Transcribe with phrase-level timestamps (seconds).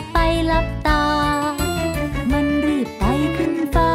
[0.00, 0.18] ดไป
[0.50, 1.02] ลับตา
[2.30, 3.90] มันรีบไต่ขึ้นฟ้า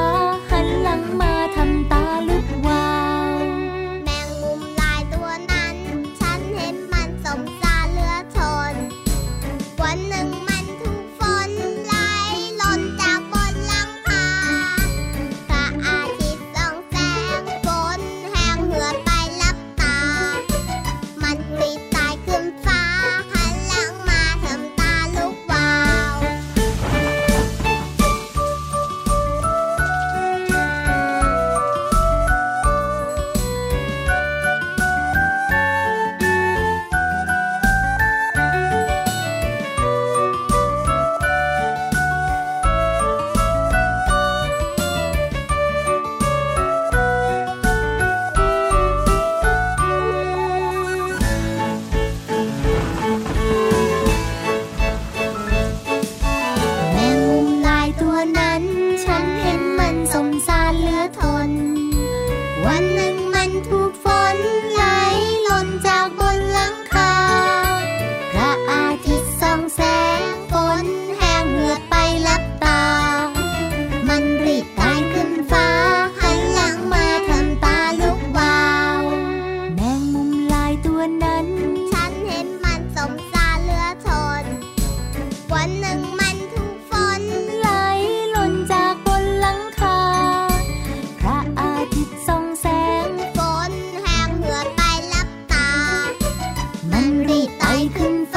[97.77, 98.36] รีบ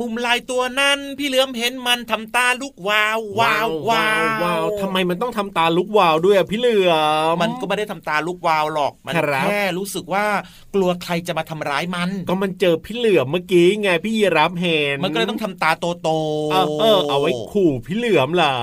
[0.00, 6.92] มงมุมลายตัวนั้น พี่เหลือมเห็นมันทำตาลุกวาววาววาวว้าวทำไมมันต้องทำตาลุกวาวด้วยอะพี่เหลือ
[7.32, 10.24] มมันก็ไม่ได้ทำตาลุกวาวหรอกมันครับแค่รู้สึกว่า
[10.74, 18.54] กลัวใครจะมาทำร้ายมัน ก็มันเจอพี่เหลือมเมื่อกี้ไงพี่ยีรับเห็นมันก็เลยต้องทำตาโตโตๆเออเออเอาไว้ขู่พี่เหลือมเหรอ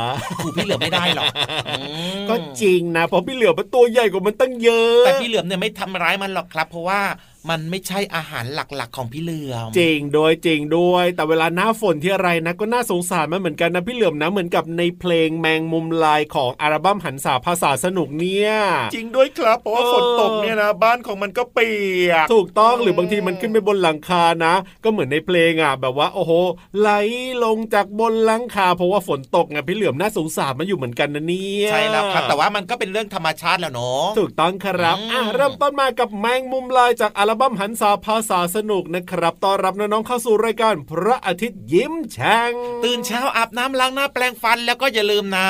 [0.44, 1.26] ขู่พี่เหลือมไม่ได้หรอก
[1.70, 1.82] อื
[2.20, 7.02] มก็จริงนะเพราะพี่เหลือมมันตัวใหญ่กว่ามันตั้งเยอะ แต่พี่เหลือมเนี่ยไม่ทำร้ายมันหรอกครับ เพราะว่า
[7.50, 18.52] มันไม่ใช่อาหารหลักๆ ของพี่เหลือมจริงด้วยจริงด้วย แต่เวลาหน้าฝนที่อะไรนะก็น่าสงสารมันเหมือนกันนะพี่เหลือมนะเหมือนกับในเพลงแมงมุมลายของอัลบั้มหันษาภาษาสนุกเนี่ย
[18.94, 21.72] จริงด้วยครับเพราะว่าเออฝนตกเนี่ยนะบ้านของมันก็เปี
[22.10, 24.54] ยกถูกต้องหรือบางทีมันขึ้นไปบนหลังคานะ
[24.84, 26.32] ก็เหมือนในเพลงอะ แบบว่าโอ้โห
[26.80, 26.90] ไหล
[27.44, 42.50] ลงจากบนหลังคา เพราะว่าฝนตกไงพี่เหลือมน่าสงสารมันอยู่เหมือนกันนะเนี่ยใช่แล้วครับแต่ว่ามันก็เป็นเรื่องธรรมชาติแล้วเนาะถูกต้องครับอืมอะเริ่มต้นมากับแมงมุมลายจากอัลบั้มหันษาภาษาสนุกนะครับต้อนรับน้องๆเข้าสู่รายการพระอาทิตย์ยิ้มแฉ่ง
[42.84, 45.48] ตื่นเช้าอาบน้ำล้างหน้าแปรงฟันแล้วก็อย่าลืมนะ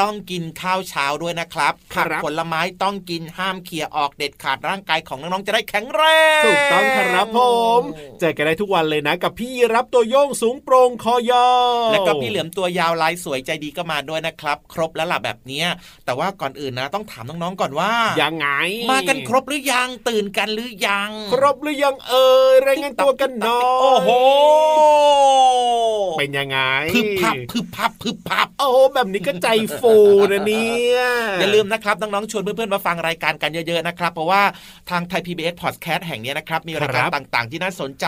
[0.00, 6.02] ต้องกินข้าวเช้าด้วยนะครับครัผับกผลไม้ต้องกินห้ามเขี่ยออกเด็ดขาดร่างกายของน้องๆจะได้แข็งแร
[6.40, 7.40] งถูกต้องครับผ
[7.78, 7.80] ม
[8.20, 11.48] เจอกันได้ทุกวันเลยนะ กับพี่รับตัวโยงสูงโปร่งคอยา
[11.88, 15.66] วแล้วก็พี่เหลือมตัวยาวลายสวยใจดีก็มาด้วยนะครับ ครบแล้วล่ะแบบเนี้ย
[16.04, 18.48] แต่ว่าก่อนอื่นนะต้องถามน้องๆก่อนว่ายังไง
[18.90, 24.10] มากันครบหรือยังตื่นกันหรือยัง ครบหรือยังเอ่ยรายงานตัวกันหน่อยโอ้โห
[26.18, 26.58] เป็นยังไง
[26.94, 29.48] พึบพับพึบพับพึบพับโอ้โหแบบนี้ก็ใจ
[29.80, 29.83] ฟู
[30.32, 31.00] นะเนี่ย
[31.40, 34.42] อย่าลืมนะครับน้องๆชวนเพื่อนๆมาฟังรายการกันเยอะๆนะครับ เพราะว่า
[34.90, 38.06] ทางไทย PBS Podcast แห่งเนี้ยนะครับ มีรายการต่างๆ ที่น่าสนใจ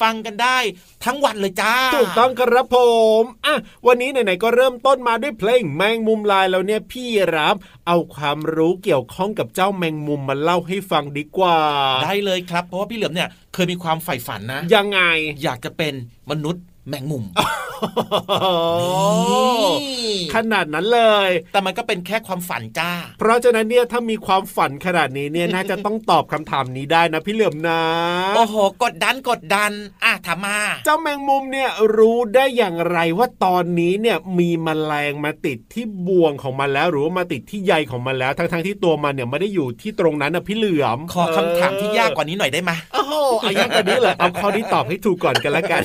[0.00, 0.58] ฟังกันได้
[1.04, 2.76] ทั้งวันเลยจ้า ถูกต้องครับผ
[3.20, 3.56] มอะ
[3.86, 7.06] วันนี้ไหนๆก็เริ่มต้นมาด้วยเพลงแมงมุมลายแล้วเนี่ยพี่
[7.36, 7.56] รับ
[7.86, 11.58] เอาความรู้เกี่ยวข้องกับเจ้าแมงมุมมาเล่าให้ฟังดีกว่า
[12.04, 15.00] ได้เลยครับ เพราะว่าพี่เหลือมเนี่ยเคยมีความใฝ่ฝันนะ ยังไง
[15.42, 15.94] อยากจะเป็น
[16.30, 17.24] มนุษย์ แมงมุม
[20.34, 27.80] ขนาดนั้นเลย แต่มันก็เป็นแค่ความฝันจ้า เพราะฉะนั้นเนี่ยถ้ามีความฝันขนาดนี้เนี่ยน่าจะต้องตอบคำถามนี้ได้นะพี่เหลือมนะ
[28.36, 29.70] โอ้โห กดดันกดดัน
[30.04, 45.82] อะถามมา เจ้าแมงมุมเนี่ยรู้ได้อย่างไรว่าตอนนี้เนี่ยมีมแมลงมาติดที่บ่วงของมันแล้ว หรือว่ามาติดที่ใยของมันแล้ว ทั้งๆที่ตัวมันเนี่ยไม่ได้อยู่ที่ตรงนั้นนะพี่เหลือม ขอคำถามที่ยากกว่านี้หน่อยได้ไหมโอ้ โหเอายากกว่านี้เหรอเอาข้อนี้ตอบให้ถูกก่อนกันละกัน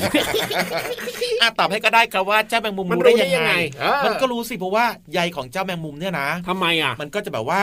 [1.42, 7.62] อะตอบให้ก็ได้ครับว่าเจ้าแมงมุมมันรู้รู้ได้ได้ยังไงยังไงเออมันก็รู้สิเพราะว่าใยของเจ้าแมงมุมเนี่ยนะทำไมอะ มันก็จะแบบว่า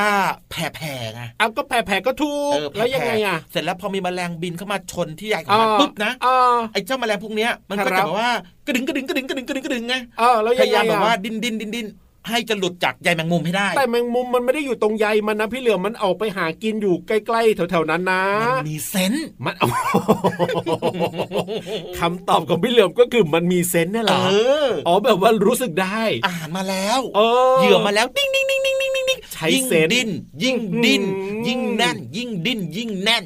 [0.50, 8.30] แผ่ๆไงเอาก็แผ่ๆก็ถูกเออแล้วยังไงผ่ๆอะ เสร็จแล้วพอมีแมลงบินเข้ามาชนที่ใยของมันปุ๊บนะอ่าไอ้เจ้าแมลงพวกเนี้ยมันก็ครัจะบแบบว่า
[8.66, 11.86] กระดึงกระดึงกระดึงกระดึงกระดึงกระดึงไงเออแล้วพยังยาไงยามแบบว่าอะดิ้นดิ้นดิ้นดิ้น
[12.28, 19.68] ให้จะหลุดจากใยแมงมุมให้ได้ แต่แมงมุมมันไม่ได้อยู่ตรงใยมันนะพี่เหลือมมันออกไปหากินอยู่ใกล้ๆแถวๆนั้นนะมันมีเซนส์มันเอา
[21.98, 24.22] คำตอบของพี่เหลือมก็คือมันมี sense เนี่ยเหรอ
[24.66, 27.20] ออ๋อแบบว่ารู้สึกได้อาหารมาแล้วเอ
[27.52, 30.08] อเหยื่อมาแล้วดิ้งดิ้งดิ้งดิ้งดิ้งดิ้งดิ้งใช้ยิ่ง sense ดิ้น
[30.42, 33.24] ยิ่งดิ้นอืมยิ่งแน่น ยิ่งดิ้นยิ่งแน่น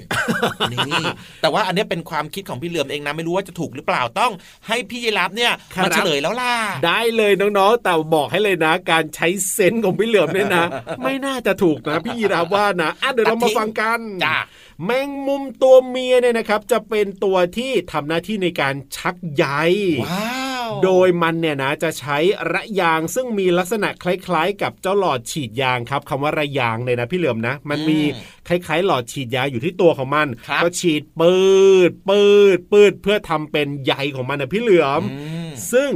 [0.72, 1.04] นี่
[1.40, 4.32] แต่ว่าอันเนี้ยเป็นความคิดของพี่เหลือมเองนะไม่รู้ว่าจะถูกหรือเปล่าต้อง
[4.66, 5.52] ให้พี่ยีราฟเนี่ย
[5.84, 6.52] มาเฉลยแล้วล่ะ
[6.86, 10.66] ได้เลยน้องๆแต่บอกให้เลยนะการใช้ sense ของพี่เหลือมเนี่ยนะ
[11.02, 14.38] ไม่น่าจะถูกนะพี่ยีราฟว่านะอะเดี๋ยวเรามาฟังกันจ้า
[14.84, 19.44] แมงมุมตัวเมียเนี่ยนะครับ จะเป็นตัวที่ทำหน้าที่ในการชักใย
[20.04, 22.18] ว้าวโดยมันเนี่ยนะจะใช้
[22.52, 27.98] ระยางซึ่งมีลักษณะคล้ายๆ กับเจ้าหลอดฉีดยางครับคำว่าระยางเนี่ยนะพี่เหลือมนะ มันมี
[28.48, 31.36] คล้ายๆ หลอดฉีดยาอยู่ที่ตัวของมันครับก็ฉีดปื
[31.88, 32.24] ดปื
[32.56, 35.16] ดปืดเพื่อทำเป็นใยของมันนะพี่เหลือมอื
[35.48, 35.90] มซึ่ง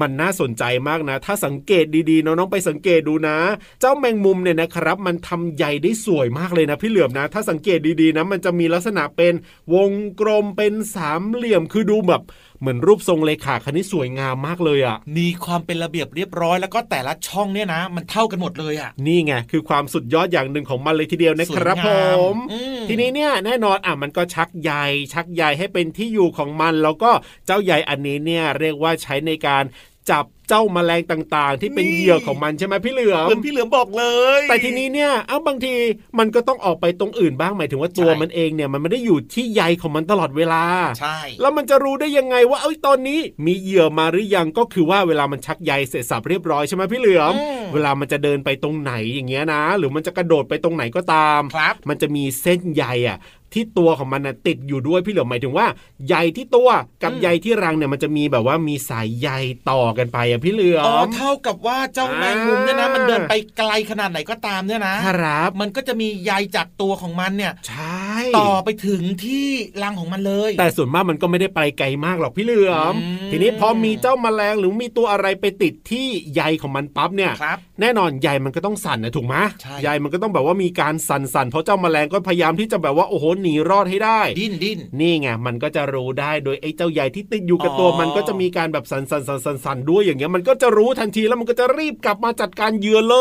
[0.00, 3.36] มันน่าสนใจมากนะ ถ้าสังเกตดีๆน้องๆไปสังเกตดูนะ
[3.80, 9.34] เจ้าแมงมุมเนี่ยนะครับ มันทำใยได้สวยมากเลยนะพี่เหลือมนะ ถ้าสังเกตดีๆนะมันจะมีลักษณะเป็น
[9.74, 9.90] วง
[10.20, 12.22] กลมเป็นสามเหลี่ยมคือดูแบบ
[12.60, 24.72] เหมือนรูปทรงเลขาคณิตสวยงามมากเลยอะ่ะมีความเป็นระเบียบเรียบร้อยแล้วก็แต่ละช่องเนี่ยนะ มันเท่ากันหมดเลยอะนี่ไงคือความสุดยอดอย่างหนึ่งของมันเลยทีเดียวนะครับสผวยงามมอืมทีนี้เนี่ยแน่นอนอะมันก็ชักใย
[25.12, 27.10] ชักใยให้เป็นที่อยู่ของมัน แล้วก็
[27.46, 29.64] เจ้าใยอันนี้เนี่ยเรียกว่าใช้ในการ
[30.10, 34.04] จับเจ้าแมลงต่างๆ ที่เป็นเหยื่อของมันใช่ไหมพี่เหลือเหมืมอนพี่เหลือมบอกเล
[34.38, 35.74] ย แต่ทีนี้เนี่ยเอ้าบางที
[36.18, 40.64] มันก็ต้องออกไปตรงอื่นบ้างหมายถึงว่าตัวใช่มันเองเนี่ยมันไม่ได้อยู่ที่ใยของมันตลอดเวลา
[41.00, 53.18] ใช่แล้วมันจะรู้ได้ยังไงว่าเอ้ยตอนนี้มีเหยื่อมาหรือยังก็คือว่าเวลามันชักใยเสร็จสับเรียบร้อยใช่ไหมพี่เหลือมอืมเวลามันจะเดินไปตรงไหนอย่างเงี้ยนะ หรือมันจะกระโดดไปตรงไหนก็ตามครับมันจะมีเส้นใยอะ
[53.54, 55.66] ที่ตัวของมันน่ะติดอยู่ด้วยพี่เหลือมหมายถึงว่า
[56.08, 56.68] ใยที่ตัว
[57.02, 59.28] กับอืมใยที่รังเนี่ยมันจะมีแบบว่ามีสายใย
[59.70, 69.48] ต่อกันไปอะพี่เหลืออ๋อมเท่ากับว่าเจ้าแมงมุมเนี่ยนะอ่ามัมันเดินไปไกลขนาดไหนก็ตามเนี่ยนะครับ มันก็จะมีใยจากตัวของมันเนี่ยใช่ต่อไปถึงที่
[69.82, 93.14] รังของมันเลย แต่ส่วนมากมันก็ไม่ได้ไปไกลมากหรอกพี่เหลือมอืมทีนี้พอมีเจ้าแมลงหรือมีตัวอะไรไปติดที่ใยของมันปั๊บเนี่ยครับแน่นอนใยมันก็ต้องสั่นนะถูกไหมใช่ใยมันก็ต้องแบบว่ามีการสั่นๆเพราะเจ้าแมลงก็พยายามที่จะแบบว่าโอ้โหหนีรอดให้ได้ ดิ้นดิ้นนี่ไงมันก็จะรู้ได้โดยไอ้เจ้าใยที่ติดอยู่กับตัวอ๋อมันก็จะมีการแบบสั่นสั่นสั่นสั่นสั่นด้วยอย่างเงี้ยมันก็จะรู้ทันทีแล้วมันก็จะรีบกลับมาจัดการเหยื่อเล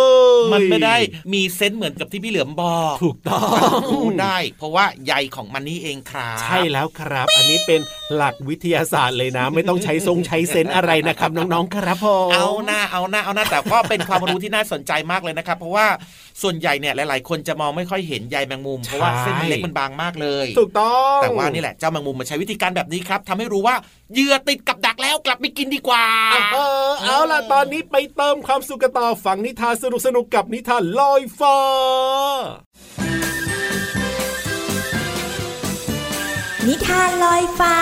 [0.47, 0.95] ยมันไม่ได้
[1.33, 3.41] มีเซนส์เหมือนกับที่พี่เหลือมบอกถูกต้อง
[3.87, 7.81] รู้ได้ เพราะว่าใยของมันนี่เองครับใช่แล้วครับ อันนี้เป็น
[8.15, 15.87] หลักวิทยาศาสตร์เลยนะ ไม่ต้องใช้ทรงใช้เซนส์อะไรนะครับ น้องๆครับผมเอาหน้าเอาหน้าเอาหน้าแต่ก็เป็นความรู้ที่น่าสนใจมากเลยนะครับ เพราะว่า
[16.41, 23.75] ส่วนใหญ่เนี่ยหลาย ๆ คนจะมองไม่ค่อยเห็นใยแมงมุมเพราะว่าเส้นมันเล็กมันบางมากเลย ถูกต้องแต่ว่านี่แหละเจ้าแมงมุมมันใช้วิธีการแบบนี้ครับทำให้รู้ว่า
[24.13, 26.05] เหยื่อติดกับดักแล้วกลับไปกินดีกว่า
[26.53, 26.57] เอ
[26.87, 31.57] อเอาล่ะตอนนี้ไปเติมความสุขกันต่อฟังนิทานสนุกสนุกๆกับนิทานลอยฟ้า
[36.67, 37.77] นิทานลอยฟ้า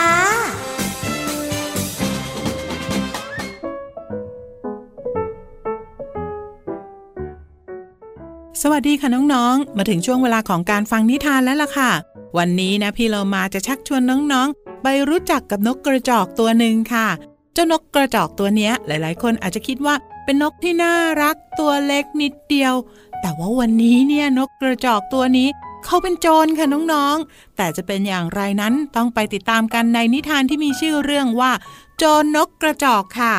[8.64, 11.92] สวัสดีค่ะน้องๆ มาถึงช่วงเวลาของการฟังนิทานแล้วล่ะค่ะ
[12.38, 14.02] วันนี้นะพี่เรามาจะชักชวน
[14.32, 17.08] น้องๆ ไปรู้จักกับนกกระจอกตัวหนึ่งค่ะ
[17.54, 22.74] เจ้านกกระจอกตัวนี้หลายๆ คนอาจจะคิดว่าเป็นนกที่น่ารักตัวเล็กนิดเดียว
[23.22, 25.48] แต่ว่าวันนี้เนี่ยนกกระจอกตัวนี้
[25.86, 31.52] เขาเป็นโจรค่ะน้องๆ แต่จะเป็นอย่างไรนั้นต้องไปติดตามกันในนิทานที่มีชื่อเรื่องว่า
[31.98, 33.36] โจรนกกระจอกค่ะ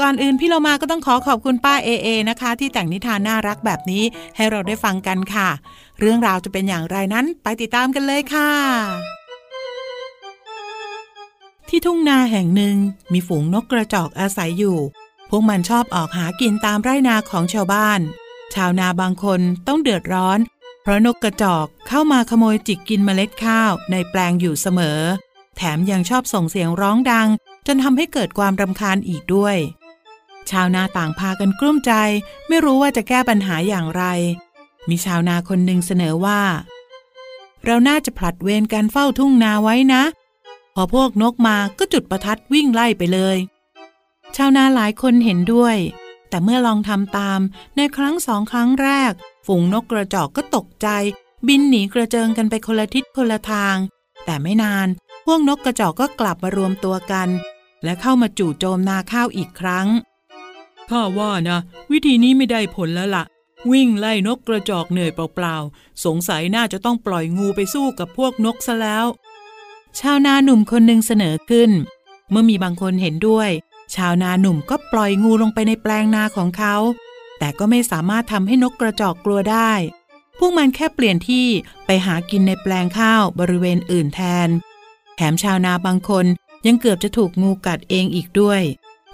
[0.00, 4.04] ก่อนอื่นพี่เรามาก็ต้องขอขอบคุณป้าเอเอนะคะ ที่แต่งนิทานน่ารักแบบนี้
[4.36, 5.48] ให้เราได้ฟังกันค่ะ
[5.98, 8.50] เรื่องราวจะเป็นอย่างไรนั้นไปติดตามกันเลยค่ะ
[11.68, 12.76] ที่ทุ่งนาแห่งหนึ่ง
[13.12, 14.78] มีฝูงนกกระจอกอาศัยอยู่
[15.28, 18.00] พวกมันชอบออกหากินตามไร่นาของชาวบ้าน
[18.54, 20.38] ชาวนาบางคนต้องเดือดร้อน
[20.82, 25.00] เพราะนกกระจอกเข้ามาขโมยจิกกินเมล็ดข้าวในแปลงอยู่เสมอ
[25.56, 27.28] แถมยังชอบส่งเสียงร้องดัง
[27.66, 29.56] จนทำให้เกิดความรำคาญอีกด้วย
[30.50, 31.92] ชาวนาต่างพากันกลุ้มใจ
[32.48, 34.04] ไม่รู้ว่าจะแก้ปัญหาอย่างไร
[34.88, 36.42] มีชาวนาคนหนึ่งเสนอว่า
[37.64, 40.02] เราน่าจะผลัดเวรการเฝ้าทุ่งนาไว้นะ
[40.74, 43.36] พอพวกนกมาก็จุดประทัดวิ่งไล่ไปเลย
[44.36, 45.76] ชาวนาหลายคนเห็นด้วย
[46.28, 47.40] แต่เมื่อลองทำตาม
[47.76, 49.12] ในครั้งสองครั้งแรก
[49.46, 50.88] ฝูงนกกระจอกก็ตกใจ
[51.48, 53.76] บินหนีกระเจิงกันไปคนละทิศคนละทาง
[54.24, 54.88] แต่ไม่นาน
[55.26, 57.28] พวกนกกระจอกก็กลับมารวมตัวกัน
[57.84, 59.86] และเข้ามาจู่โจมนาข้าวอีกครั้ง
[60.90, 61.58] ข้าว่านะ
[61.92, 63.24] วิธีนี้ไม่ได้ผลแล้วละ่ะ
[63.72, 69.06] วิ่งไล่นกกระจอกเหนื่อยเปล่าๆ สงสัยน่าจะต้องปล่อยงูไปสู้กับพวกนกซะแล้ว
[69.98, 71.70] ชาวนาหนุ่มคนหนึ่งเสนอขึ้น
[72.30, 73.50] เมื่อมีบางคนเห็นด้วย
[73.94, 76.76] ชาวนาหนุ่มก็ปล่อยงูลงไปในแปลงนาของเขา
[77.38, 79.72] แต่ก็ไม่สามารถทำให้นกกระจอกกลัวได้
[80.38, 81.46] พวกมันแค่เปลี่ยนที่
[81.86, 84.48] ไปหากินในแปลงข้าวบริเวณอื่นแทน
[85.16, 86.26] แถมชาวนาบางคน
[86.66, 88.62] ยังเกือบจะถูกงูกัดเองอีกด้วย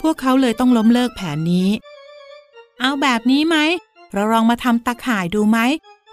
[0.01, 1.69] พวกเขาเลยต้องล้มเลิกแผนนี้
[2.81, 3.57] เอาแบบนี้ไหม
[4.13, 5.59] เราลองมาทำตาข่ายดูไหม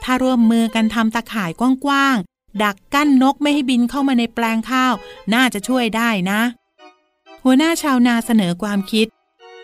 [0.04, 1.52] ถ้าร่วมมือกันทำตาข่าย
[1.86, 4.94] กว้างๆ ดักกั้นนกไม่ให้บินเข้ามาในแปลงข้าว
[5.34, 6.42] น่าจะช่วยได้นะ
[7.44, 9.08] หัวหน้าชาวนาเสนอความคิด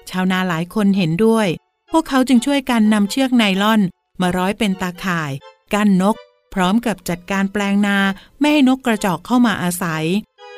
[0.09, 1.47] ชาวนาหลายคนเห็นด้วย
[1.91, 3.81] พวกเขาจึงช่วยกันนำเชือกไนล่อน
[4.21, 5.31] มาร้อยเป็นตาข่าย
[5.73, 6.15] กั้นนก
[6.53, 7.97] พร้อมกับจัดการแปลงนา
[8.39, 10.05] ไม่ให้นกกระจอกเข้ามาอาศัย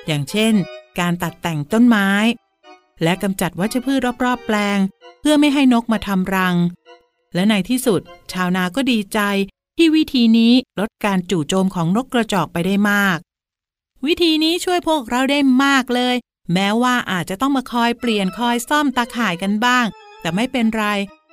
[0.06, 0.54] อย่างเช่น
[1.00, 2.10] การตัดแต่งต้นไม้
[3.04, 4.80] และกำจัดวัชพืชรอบๆ แปลง
[5.22, 6.56] เพื่อไม่ให้นกมาทำรัง
[7.34, 9.20] และในที่สุด ชาวนาก็ดีใจ
[9.78, 13.18] ที่วิธีนี้ลดการจู่โจมของนกกระจอกไปได้มาก
[14.06, 16.16] วิธีนี้ช่วยพวกเราได้มากเลย
[16.54, 19.86] แม้ว่าอาจจะต้องมาคอยเปลี่ยนคอยซ่อมตาข่ายกันบ้าง
[20.22, 20.86] แต่ไม่เป็นไร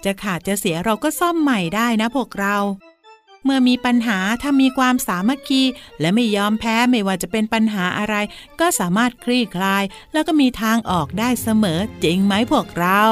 [0.05, 2.57] จะขาดจะเสียเราก็ซ่อมใหม่ได้นะพวกเรา
[3.45, 5.63] เมื่อมีปัญหาถ้ามีความสามัคคี
[6.01, 8.15] และไม่ยอมแพ้ไม่ว่าจะเป็นปัญหาอะไร
[8.61, 13.03] ก็สามารถคลี่คลาย แล้วก็มีทางออกได้เสมอจริงไหมพวกเรา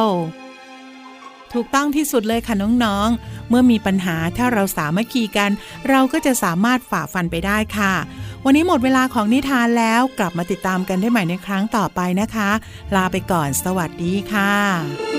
[1.52, 2.54] ถูกต้องที่สุดเลยค่ะ
[2.84, 5.50] น้องๆ เมื่อมีปัญหาถ้าเราสามัคคีกัน
[5.88, 7.94] เราก็จะสามารถฝ่าฟันไปได้ค่ะ
[8.44, 12.50] วันนี้หมดเวลาของนิทานแล้วกลับมาติดตามกันได้ใหม่ในครั้งต่อไปนะคะ
[12.94, 15.15] ลาไปก่อนสวัสดีค่ะ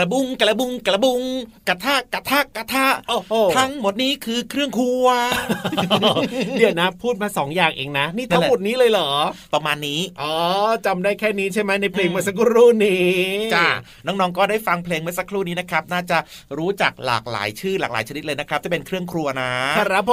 [0.00, 1.22] ระบุงกระบุงกระบุง
[1.68, 5.06] กระทะกระทะกระทะโอ้โหทั้งหมดนี้คือเครื่องครัว
[6.58, 9.10] เดี๋ยวนะ พูดมาสองอย่างเองนะ นี่นั่ทั้นงแหละหมดนี้เลยเหรอ
[9.54, 10.34] ประมาณนี้ อ๋อ
[10.86, 13.10] จำได้แค่นี้ใช่ไหมในเพลงอืมเมื่อสักครู่นี้
[13.54, 13.66] จ้า
[14.06, 16.18] น้องๆก็ได้ฟังเพลงเมื่อสักครู่นี้นะครับ น่าจะ
[16.58, 20.12] รู้จักหลากหลายชื่อหลากหลายชนิดเลยนะครับที่เป็นเครื่องครัวนะครับผ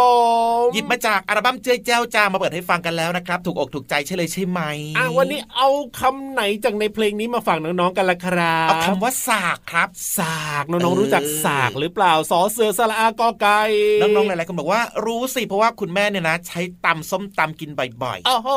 [0.64, 4.62] มหยิบมาจากอัลบั้มเจ้ยเจ้าจ้ามาเปิดให้ฟังกันแล้วนะครับถูกอกถูกใจใช่เลยใช่ไหม
[4.98, 13.62] อะวันนี้เอาคำไหนจากในเพลงนี้มาฝากน้องๆกันละครับเอาคำว่าสากคครับสากน้องๆรู้จักสากหรือเปล่าสอเสือสระอากอไก่
[14.02, 18.50] น้องๆหลายๆคนบอกว่ารู้สิเพราะว่าคุณแม่เนี่ยนะ ใช้ตำส้มตำกินบ่อยโอ้โห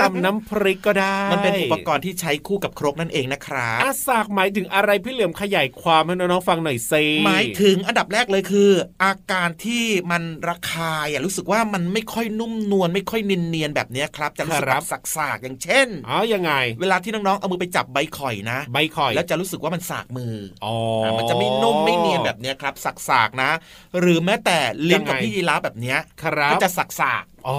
[0.00, 8.70] ตำน้ำพริกก็ได้ๆมันเป็นอุปกรณ์ที่ใช้คู่กับครกนั่นเองนะครับอาสากหมายถึงอะไรพี่เหลือมขยายความให้น้องๆฟังหน่อยซิหมายถึงอันดับแรกเลยคือ
[9.04, 20.67] อาการที่มันระคายอะรู้สึกว่ามันไม่ค่อยนุ่มนวลไม่ค่อยเนียนๆแบบเนี้ยครับจะรู้สึกแบบสักๆอย่างเช่นอ๋อยังไง เวลาที่น้องๆเอามือไปจับใบข่อยนะ ใบข่อย แล้วจะรู้สึกว่ามันสากมืออ๋ออะ
[21.18, 22.74] มันจะไม่นุ่มไม่เนียนแบบเนี้ยครับ
[23.08, 23.50] สักๆนะ
[24.00, 24.58] หรือแม้แต่
[24.88, 27.58] ลิ้นกับยังไงพี่ยีราฟแบบเนี้ยครับก็จะสักๆอ๋อ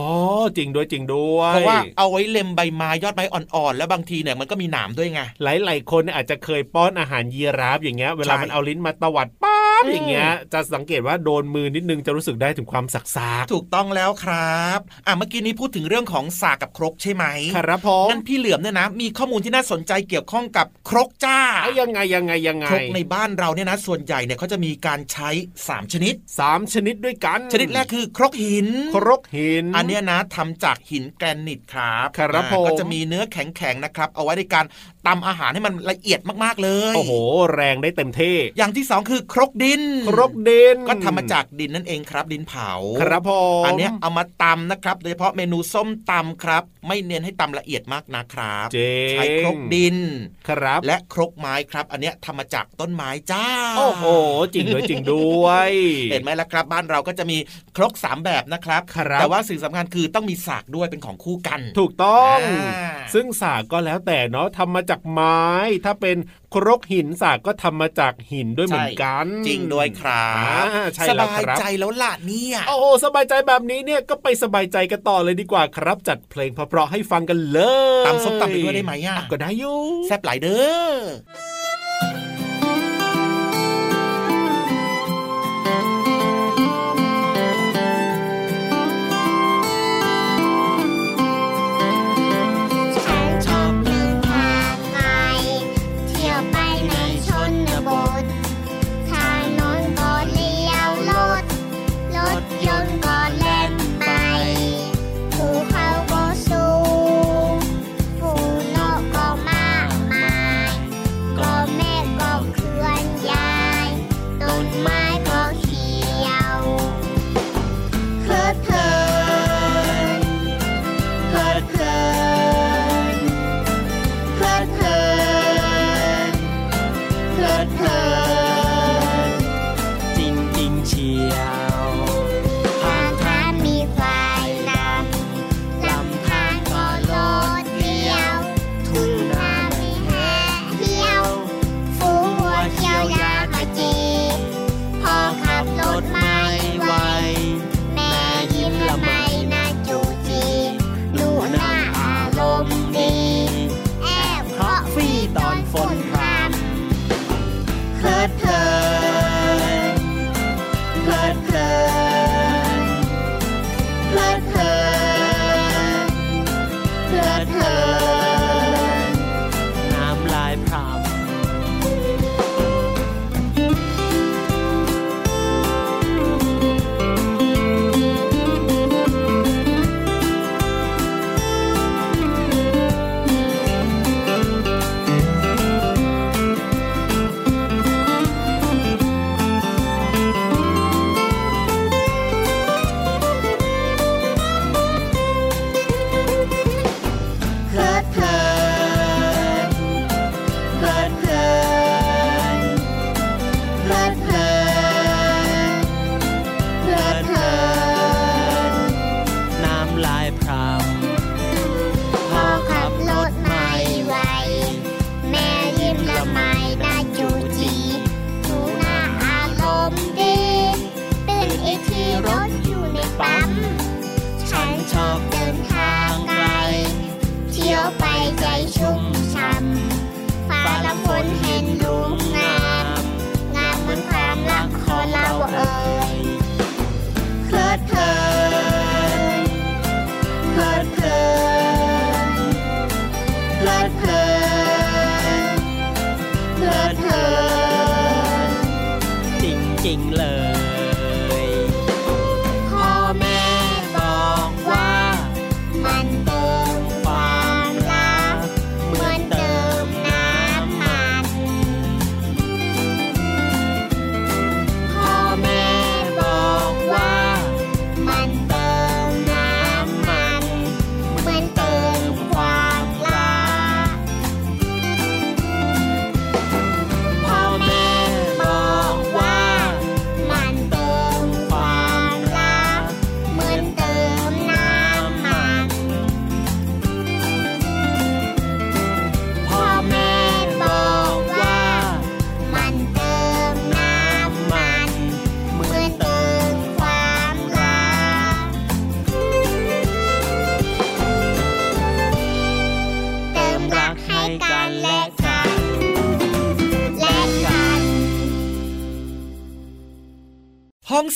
[0.57, 25.29] จริงด้วยจริงด้วยเพราะว่าเอาไว้เล็มใบไม้ยอดไม้อ่อนๆ แล้วบางทีเนี่ยมันก็มีหนามด้วยไงหลายๆคนเนี่ยอาจจะเคยป้อนอาหารยีราฟอย่างเงี้ยเวลาใช่มันเอาลิ้นมาตวัดป๊าบ อืมอย่างเงี้ยจะสังเกตว่าโดนมือนิดนึงจะรู้สึกได้ถึงความสักซากถูกต้องแล้วครับอะเมื่อกี้นี้พูดถึงเรื่องของสากกับครกใช่ไหมครับผมงั้นพี่เหลือมเนี่ยนะ มีข้อมูลที่น่าสนใจเกี่ยวข้องกับครกจ้าเอายังไงยังไงยังไงครกในบ้านเราเนี่ยนะ ส่วนใหญ่เนี่ยเขาจะมีการใช้
[25.63, 34.65] 3 ชนิดสามชนิดด้วยกัน ชนิดแรกคือ ครกหิน ครกหิน อันเนี้ยนะทำจากหินแกรนิตครับครับอ่าผมก็จะมีเนื้อแข็งๆนะครับ เอาไว้ในการ
[35.09, 37.13] ตำอาหารให้มันละเอียดมากๆเลย โอ้โห
[37.55, 49.97] แรงได้เต็มที่ อย่างที่สองคือครกดิน ครกดิน ก็ทำมาจากดินนั่นเองครับ ดินเผา ครับผมอันเนี้ยเอามาตำนะครับ โดยเฉพาะเมนูส้มตำครับ ไม่เน้นให้ตำละเอียดมากนะครับเจ๋งใช้ครกดิน
[50.49, 53.45] ครับ และครกไม้ครับ อันเนี้ยทำมาจากต้นไม้จ้า
[53.77, 54.05] โอ้โห
[54.53, 55.71] จริงด้วยจริงด้วย
[56.11, 57.37] เห็นไหมล่ะครับ บ้านเราก็จะมี
[57.77, 65.47] ครกสามแบบนะครับครับแต่ว่าสิ่งสำคัญคือต้องมีสากด้วยเป็นของคู่กัน ถูกต้องอ่าซึ่งสากก็แล้วแต่เนาะทำมาจากไม้
[65.85, 66.17] ถ้าเป็น
[66.53, 77.59] ครกหินสากก็ทำมาจากหินด้วยเหมือนกัน จริงด้วยครับอ่าใช่สแล้วบายครับใจแล้วล่ะเนี่ยโอ้โหสบายใจแบบนี้เนี่ยก็ไปสบายใจกันต่อเลยดีกว่าครับ จัดเพลงเพราะๆให้ฟังกันเล
[78.01, 80.61] ยตำส้มตำไปด้วยได้ไหมอะก็ได้อยู่แซ่บหลายเด้
[80.93, 81.48] อ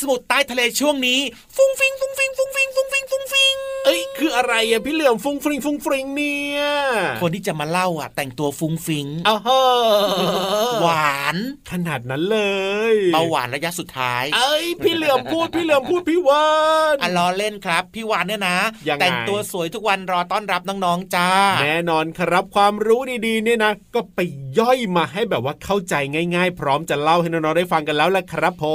[0.01, 1.19] สมุดใต้ทะเลช่วงนี้
[1.55, 3.52] ฟุ้งฟิงฟุ้งฟิงฟุ้งฟิงฟุ้งฟิงฟุ้งฟิง
[3.85, 6.61] เอ้ยคืออะไรอะพี่เหลือมฟุ้งฟิงฟุ้งฟิงเนี่ย
[7.21, 9.37] คนที่จะมาเล่าอะ แต่งตัวฟุ้งฟิงอ้า
[10.81, 11.37] หวาน
[11.71, 12.39] ขนาดนั้นเล
[12.93, 16.47] ยเบาหวานระยะสุดท้าย เอ้ยพี่เหลือมพูดพี่เหลือมพูดพี่วา
[16.93, 18.57] ฬอะล้อเล่นครับ พี่วาฬเนี่ยนะ
[19.01, 21.29] แต่งตัวสวยทุกวันรอต้อนรับน้องๆจ้า
[21.61, 24.19] แน่นอนครับความรู้ดีๆเนี่ยนะ ก็ไป
[24.59, 25.95] ย่อยมาให้แบบว่าเข้าใจ
[26.35, 28.65] ง่าย ๆ พร้อมจะเล่าให้น้องๆได้ฟังกันแล้วแหละครับผ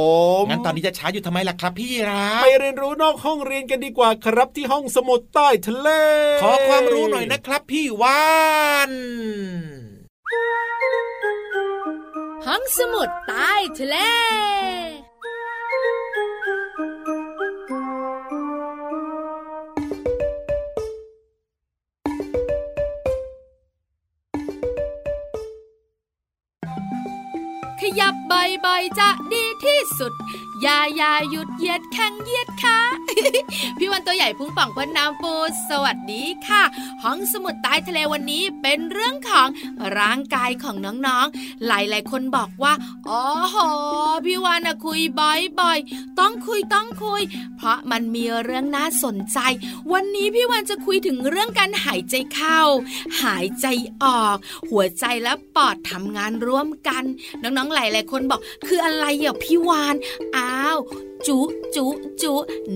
[0.41, 5.89] มงั้นตอนนี้จะช้าอยู่ทำไมล่ะครับ พี่ราไปเรียนรู้นอกห้องเรียนกันดีกว่าครับที่ห้องสมุดใต้ทะเล
[6.43, 8.27] ขอความรู้หน่อยนะครับพี่วา
[8.89, 8.91] น
[12.47, 13.97] ห้องสมุดใต้ทะเล
[28.01, 30.13] ยับบ่อยๆจะดีที่สุด
[30.63, 32.79] อย่าอย่าหยุดเหยียดแข้งเหยียดขา
[33.79, 35.35] พี่วันตัวใหญ่พุ่งป่องพ้นน้ำปู
[35.69, 36.63] สวัสดีค่ะ
[37.03, 39.49] ห้องสมุดใต้ทะเลวันนี้เป็นเรื่องของ
[39.99, 42.73] ร่างกายของน้องๆ หลายๆ คนบอกว่า
[43.09, 43.57] อ๋อโห
[44.27, 47.23] พี่วานคุยบ่อยๆ ต้องคุยต้องคุย
[47.57, 49.39] เพราะมันมีเรื่องน่าสนใจ
[49.93, 52.61] วันนี้พี่วานจะคุยถึงเรื่องการหายใจเข้า
[53.23, 53.67] หายใจ
[54.03, 54.37] ออก
[54.71, 57.05] หัวใจและปอดทำงานร่วมกัน
[57.43, 59.95] น้องๆหลายๆ คนบอกคืออะไรอะพี่วาน
[60.37, 60.79] อ้าว
[61.27, 61.39] จุ
[61.77, 61.87] จุ
[62.23, 62.33] จุ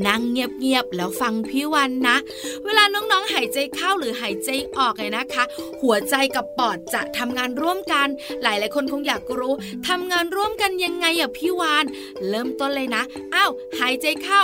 [0.06, 2.16] นั่งเงียบๆแล้วฟังพี่วันนะ
[2.64, 4.48] เวลาน้องๆหายใจเข้าหรือหายใจ
[4.78, 5.44] ออกเลยนะคะ
[5.82, 8.08] หัวใจกับปอดจะทำงานร่วมกัน
[8.42, 9.54] หลายๆคนคงอยากรู้
[9.88, 11.84] ทำงานร่วมกันยังไงอะพี่วาน
[12.28, 13.02] เริ่มต้นเลยนะ
[13.34, 14.42] อ้าวหายใจเข้า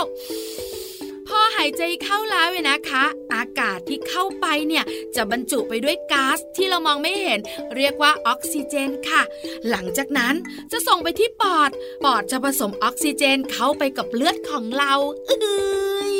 [1.29, 4.83] พอหายใจเข้าแล้วเว้นะคะ อากาศที่เข้าไปเนี่ย
[5.15, 7.39] จะบรรจุไปด้วยก๊าซที่เรามองไม่เห็น
[7.75, 9.21] เรียกว่าออกซิเจนค่ะ
[9.69, 10.35] หลังจากนั้น
[10.71, 11.71] จะส่งไปที่ปอด
[12.03, 14.93] ปอดจะผสมออกซิเจนเข้าไปกับเลือดของเรา
[15.27, 16.17] เอ้ย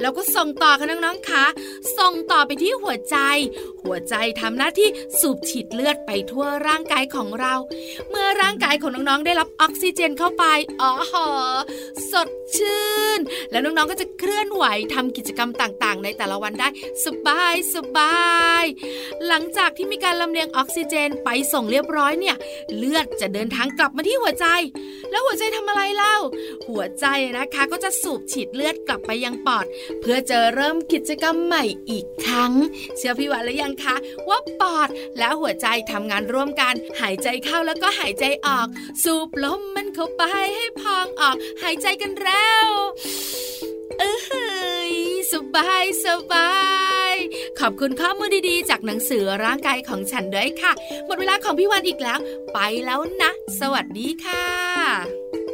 [0.00, 1.44] แล้วก็ส่งต่อค่ะน้องๆคะ
[1.98, 3.16] ส่งต่อไปที่หัวใจ
[3.82, 4.88] หัวใจทำหน้าที่
[5.20, 7.54] สูบฉีดเลือดไปทั่วร่างกายของเรา
[8.10, 10.44] เมื่อร่างกายของน้องๆได้รับออกซิเจนเข้าไป
[10.82, 10.92] อ๋อ
[12.12, 16.68] สดชื่น แล้วน้องๆก็จะเคลื่อนไหวทำกิจกรรมต่างๆ ในแต่ละวันได้
[17.04, 18.64] สบายสบาย
[19.26, 22.36] หลังจากที่มีการลำเลียงออกซิเจนไปส่งเรียบร้อยเนี่ย
[22.76, 24.46] เลือดจะเดินทางกลับมาที่หัวใจ
[25.10, 26.16] แล้วหัวใจทำอะไรเล่า
[26.68, 27.06] หัวใจ
[27.36, 29.66] นะคะก็จะสูบฉีดเลือดกลับไปยังปอด
[30.00, 32.52] เพื่อจะเริ่มกิจกรรมใหม่อีกครั้ง
[32.96, 33.96] เชื่อพี่วันหรือยังคะ
[34.28, 38.66] ว่าปอดและหัวใจทำงานร่วมกัน หายใจเข้าแล้วก็หายใจออก
[39.02, 40.22] สูบลมมันเข้าไป
[40.56, 42.68] ให้พองออก หายใจกันแล้ว
[44.00, 44.90] เออ
[45.32, 46.52] สบายสบา
[47.12, 47.14] ย
[47.60, 50.72] ขอบคุณข้อมูลดีๆ จากหนังสือร่างกายของฉันด้วยค่ะ
[51.06, 52.18] หมดเวลาของพี่วันอีกแล้ว
[52.52, 53.30] ไปแล้วนะ
[53.60, 55.45] สวัสดีค่ะ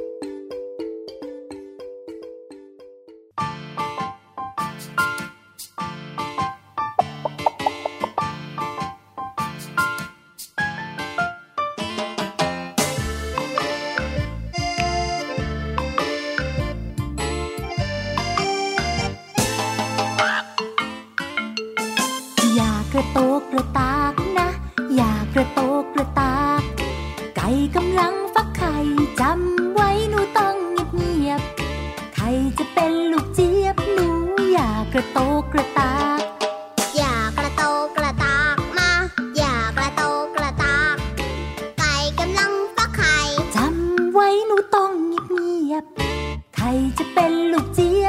[47.50, 48.02] 六子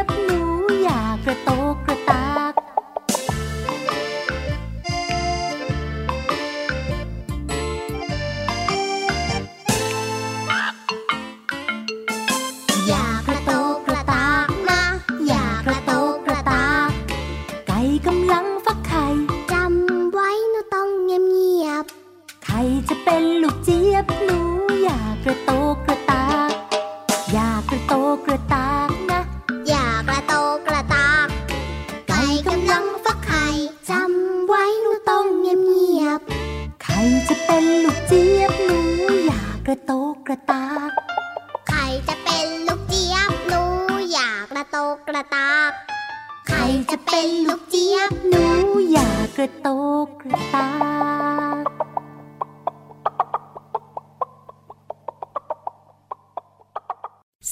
[50.24, 51.23] 回答。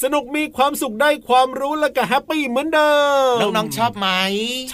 [0.03, 2.91] สนุกมีความสุขได้ความรู้แล้วก็แฮปปี้เหมือนเดิ
[3.33, 4.07] ม น้องๆชอบไหม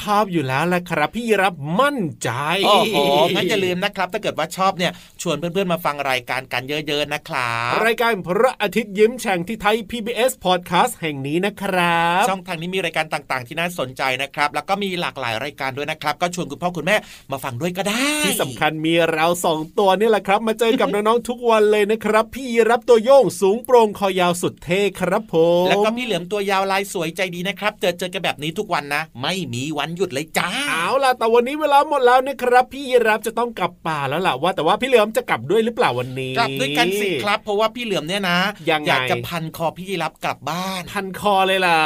[0.01, 2.29] ชอบอยู่แล้วแหละครับพี่รับมั่นใจ
[2.65, 2.97] โอ้โห
[3.35, 16.97] งั้นอย่าลืมนะครับ ถ้าเกิดว่าชอบเนี่ยชวนเพื่อนๆมาฟังรายการกันเยอะๆนะครับรายการพระอาทิตย์ยิ้มแฉ่งที่ไทย PBS Podcast แห่งนี้นะครับ ช่องทางนี้มีรายการต่างๆ ที่น่าสนใจนะครับ แล้วก็มีหลากหลายรายการด้วยนะครับ ก็ชวนคุณพ่อคุณแม่
[17.31, 41.79] มาฟังด้วยก็ได้ ที่สำคัญมีเราสองตัวนี่แหละครับ มาเจอกับน้องๆทุกวันเลยนะครับ พี่รับตัวโยงสูงโปร่งคอยาวสุดเท่ครับผมแล้วก็พี่เหลือมตัวยาวลายสวยใจดีนะครับ เจอเจอกันแบบนี้ทุกวันนะ ไม่มีวันหยุดเลยจ้าเอาล่ะแต่วันนี้เวลาหมดแล้วนะครับ พี่รับจะต้องกลับป่าแล้วล่ะว่า แต่ว่าพี่เหลือมจะกลับด้วยหรือเปล่าวันนี้กลับด้วยกันสิครับ เพราะว่าพี่เหลือมเนี่ยนะอยากจะพันคอพี่รับกลับบ้าน พันคอเลยล่ะ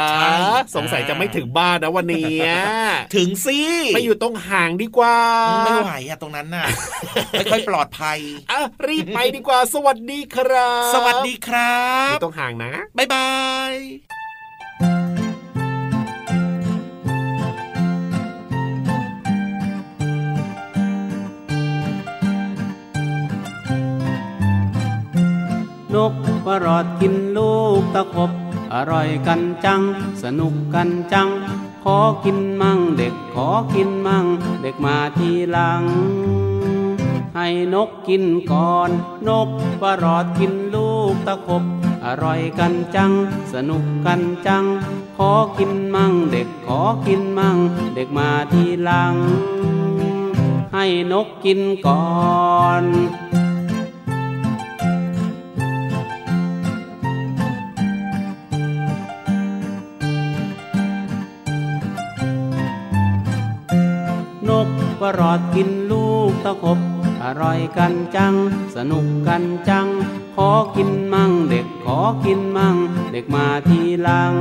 [0.76, 2.36] สงสัยจะไม่ถึงบ้านนะวันนี้
[3.14, 3.58] ถึงสิ
[3.94, 5.16] ไปอยู่ตรงห่างดีกว่า
[5.64, 6.66] ไม่ไหวอะตรงนั้นน่ะ
[7.32, 8.18] ไม่ค่อยปลอดภัย
[8.50, 11.76] อะรีบไปดีกว่า สวัสดีครับ สวัสดีครั
[12.06, 13.21] บไม่ต้องห่างนะบ๊ายบาย
[25.96, 26.14] นก
[26.46, 28.30] ประหลอดกินลูกตะขบ
[28.74, 29.80] อร่อยกันจัง
[30.22, 31.28] สนุกกันจัง
[31.84, 34.26] ขอกินมั่งเด็กขอกินมั่ง
[34.62, 35.82] เด็กมาทีหลัง
[37.36, 38.90] ให้นกกินก่อน
[39.28, 39.48] นก
[39.80, 41.64] ประหลอดกินลูกตะขบ
[42.06, 43.12] อร่อยกันจัง
[43.52, 44.64] สนุกกันจัง
[45.16, 47.56] ขอกินมั่ง เด็กขอกินมั่ง
[47.94, 49.14] เด็กมาทีหลัง
[50.74, 52.84] ให้นกกินก่อน
[64.48, 64.68] นก
[65.00, 66.78] ประหลอดกินลูกตะขบ
[67.22, 68.34] อร่อยกันจัง
[68.76, 69.86] สนุกกันจัง
[70.34, 72.76] ขอกินมั่งเด็กขอกินมั่ง
[73.12, 74.34] เด็กมาทีหลัง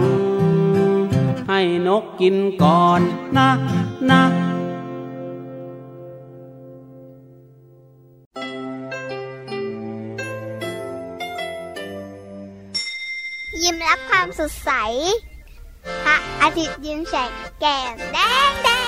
[1.49, 3.01] ให้นกกินก่อน
[3.37, 3.49] นะ
[4.09, 4.23] นะ
[13.61, 14.71] ยิ้มรับความสดใส
[16.03, 18.17] พระอาทิตย์ยิ้มแฉกแก้มแด
[18.49, 18.80] งแดง